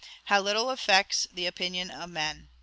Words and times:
How 0.23 0.41
little 0.41 0.71
affects 0.71 1.27
the 1.31 1.45
opinions 1.45 1.91
of 1.93 2.09
men! 2.09 2.49